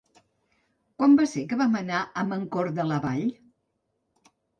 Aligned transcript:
Quan 1.01 1.11
va 1.19 1.27
ser 1.33 1.43
que 1.51 1.59
vam 1.59 1.77
anar 1.79 1.99
a 2.21 2.23
Mancor 2.31 2.71
de 2.79 2.87
la 2.93 2.97
Vall? 3.05 3.29